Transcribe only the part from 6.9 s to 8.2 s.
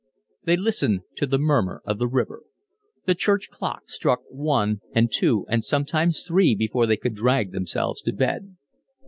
could drag themselves to